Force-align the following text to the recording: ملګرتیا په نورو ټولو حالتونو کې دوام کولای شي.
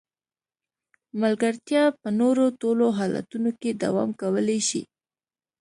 ملګرتیا 1.21 1.83
په 1.99 2.09
نورو 2.19 2.45
ټولو 2.61 2.85
حالتونو 2.97 3.49
کې 3.59 3.69
دوام 3.83 4.09
کولای 4.21 4.59
شي. 4.69 4.81